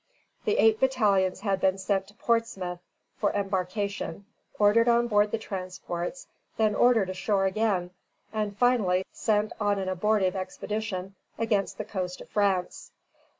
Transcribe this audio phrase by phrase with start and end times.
[0.45, 2.79] _]The eight battalions had been sent to Portsmouth
[3.19, 4.25] for embarkation,
[4.57, 6.25] ordered on board the transports,
[6.57, 7.91] then ordered ashore again,
[8.33, 12.89] and finally sent on an abortive expedition against the coast of France.